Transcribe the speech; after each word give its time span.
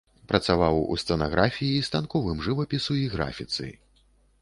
Працаваў 0.29 0.79
у 0.95 0.97
сцэнаграфіі, 1.01 1.85
станковым 1.91 2.43
жывапісу 2.49 3.01
і 3.05 3.09
графіцы. 3.15 3.73